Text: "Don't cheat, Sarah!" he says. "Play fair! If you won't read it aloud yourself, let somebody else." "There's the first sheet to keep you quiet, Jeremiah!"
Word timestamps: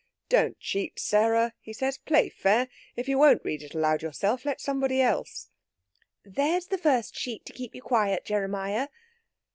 "Don't 0.29 0.57
cheat, 0.59 0.97
Sarah!" 0.97 1.53
he 1.59 1.73
says. 1.73 1.99
"Play 1.99 2.27
fair! 2.29 2.69
If 2.95 3.07
you 3.07 3.19
won't 3.19 3.43
read 3.45 3.61
it 3.61 3.75
aloud 3.75 4.01
yourself, 4.01 4.45
let 4.45 4.59
somebody 4.59 4.99
else." 4.99 5.51
"There's 6.23 6.65
the 6.65 6.79
first 6.79 7.15
sheet 7.15 7.45
to 7.45 7.53
keep 7.53 7.75
you 7.75 7.83
quiet, 7.83 8.25
Jeremiah!" 8.25 8.87